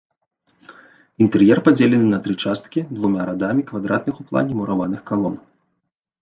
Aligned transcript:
Інтэр'ер 1.25 1.59
падзелены 1.67 2.07
на 2.13 2.19
тры 2.27 2.33
часткі 2.47 2.79
двума 2.95 3.21
радамі 3.29 3.67
квадратных 3.69 4.15
у 4.25 4.27
плане 4.31 4.51
мураваных 4.63 5.05
калон. 5.13 5.35